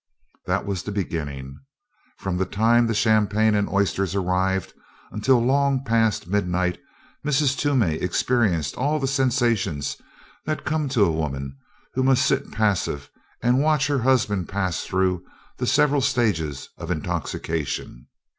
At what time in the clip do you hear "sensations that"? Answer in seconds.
9.07-10.65